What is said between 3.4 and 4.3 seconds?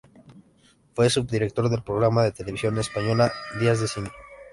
"Días de cine".